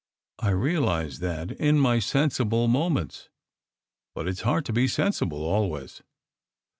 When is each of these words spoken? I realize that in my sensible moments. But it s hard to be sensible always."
I 0.39 0.49
realize 0.49 1.19
that 1.19 1.51
in 1.51 1.77
my 1.77 1.99
sensible 1.99 2.67
moments. 2.67 3.29
But 4.15 4.25
it 4.27 4.31
s 4.37 4.41
hard 4.41 4.65
to 4.65 4.73
be 4.73 4.87
sensible 4.87 5.43
always." 5.43 6.01